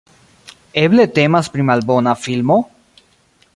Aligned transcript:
Eble 0.83 1.05
temas 1.19 1.51
pri 1.57 1.67
malbona 1.71 2.17
filmo? 2.25 2.61